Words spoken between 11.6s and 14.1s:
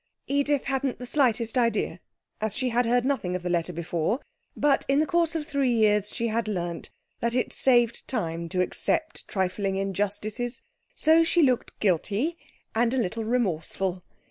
guilty and a little remorseful.